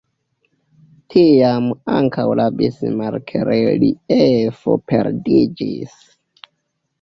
[1.15, 1.67] Tiam
[1.97, 5.95] ankaŭ la Bismarck-reliefo perdiĝis.